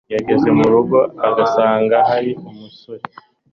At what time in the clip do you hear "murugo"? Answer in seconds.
0.57-0.99